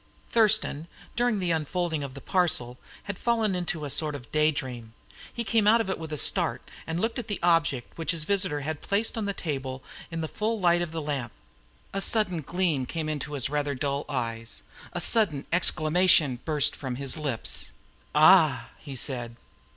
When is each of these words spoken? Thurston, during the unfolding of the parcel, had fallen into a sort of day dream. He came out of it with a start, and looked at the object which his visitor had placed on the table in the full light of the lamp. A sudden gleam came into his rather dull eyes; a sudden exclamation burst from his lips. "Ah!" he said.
Thurston, 0.31 0.87
during 1.15 1.37
the 1.37 1.51
unfolding 1.51 2.01
of 2.03 2.15
the 2.15 2.21
parcel, 2.21 2.79
had 3.03 3.19
fallen 3.19 3.53
into 3.53 3.85
a 3.85 3.89
sort 3.91 4.15
of 4.15 4.31
day 4.31 4.49
dream. 4.49 4.93
He 5.31 5.43
came 5.43 5.67
out 5.67 5.79
of 5.79 5.91
it 5.91 5.99
with 5.99 6.11
a 6.11 6.17
start, 6.17 6.67
and 6.87 6.99
looked 6.99 7.19
at 7.19 7.27
the 7.27 7.39
object 7.43 7.99
which 7.99 8.09
his 8.09 8.23
visitor 8.23 8.61
had 8.61 8.81
placed 8.81 9.15
on 9.15 9.25
the 9.25 9.33
table 9.35 9.83
in 10.09 10.21
the 10.21 10.27
full 10.27 10.59
light 10.59 10.81
of 10.81 10.91
the 10.91 11.03
lamp. 11.03 11.31
A 11.93 12.01
sudden 12.01 12.41
gleam 12.41 12.87
came 12.87 13.07
into 13.09 13.33
his 13.33 13.47
rather 13.47 13.75
dull 13.75 14.05
eyes; 14.09 14.63
a 14.91 14.99
sudden 14.99 15.45
exclamation 15.53 16.39
burst 16.45 16.75
from 16.75 16.95
his 16.95 17.15
lips. 17.17 17.71
"Ah!" 18.15 18.69
he 18.79 18.95
said. 18.95 19.35